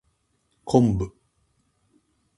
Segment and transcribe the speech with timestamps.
[0.63, 1.13] 昆布